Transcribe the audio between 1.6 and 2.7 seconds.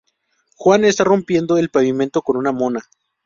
pavimento con una